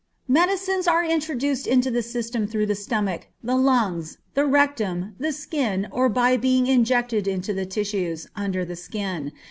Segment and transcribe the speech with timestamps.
[0.27, 5.87] Medicines are introduced into the system through the stomach, the lungs, the rectum, the skin,
[5.91, 9.31] or by being injected into the tissues, under the skin.